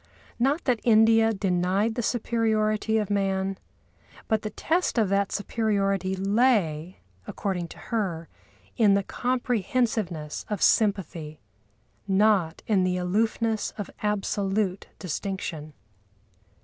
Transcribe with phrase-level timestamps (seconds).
[0.39, 3.59] Not that India denied the superiority of man,
[4.27, 8.27] but the test of that superiority lay, according to her,
[8.75, 11.39] in the comprehensiveness of sympathy,
[12.07, 15.73] not in the aloofness of absolute distinction.